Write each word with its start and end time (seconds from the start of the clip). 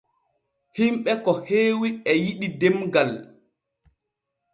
Hinɓe 0.77 1.11
ko 1.23 1.31
heewi 1.47 1.87
e 2.09 2.11
yiɗi 2.23 2.47
demgal. 2.59 3.11